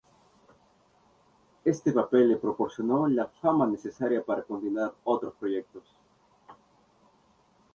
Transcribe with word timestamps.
Este 1.63 1.91
papel 1.93 2.27
le 2.29 2.37
proporcionó 2.37 3.05
la 3.07 3.27
fama 3.27 3.67
necesaria 3.67 4.23
para 4.25 4.41
continuar 4.41 4.95
otros 5.03 5.35
proyectos. 5.39 5.93